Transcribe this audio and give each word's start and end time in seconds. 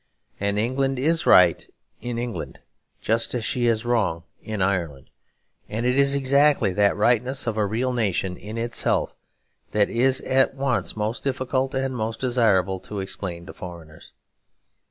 And 0.39 0.57
England 0.57 0.97
is 0.97 1.27
right 1.27 1.71
in 2.01 2.17
England, 2.17 2.57
just 3.01 3.35
as 3.35 3.45
she 3.45 3.67
is 3.67 3.85
wrong 3.85 4.23
in 4.41 4.59
Ireland; 4.63 5.11
and 5.69 5.85
it 5.85 5.95
is 5.95 6.15
exactly 6.15 6.73
that 6.73 6.95
rightness 6.97 7.45
of 7.45 7.55
a 7.55 7.67
real 7.67 7.93
nation 7.93 8.35
in 8.35 8.57
itself 8.57 9.15
that 9.73 9.91
it 9.91 9.95
is 9.95 10.19
at 10.21 10.55
once 10.55 10.97
most 10.97 11.23
difficult 11.23 11.75
and 11.75 11.95
most 11.95 12.19
desirable 12.19 12.79
to 12.79 12.99
explain 12.99 13.45
to 13.45 13.53
foreigners. 13.53 14.13